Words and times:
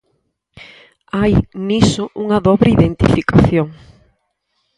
Hai, 1.17 1.33
niso, 1.67 2.03
unha 2.23 2.37
dobre 2.47 2.67
identificación. 2.77 3.67